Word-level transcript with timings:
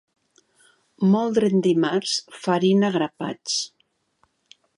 Moldre 1.15 1.51
en 1.55 1.61
dimarts, 1.67 2.17
farina 2.47 2.91
a 2.91 2.95
grapats. 2.97 3.63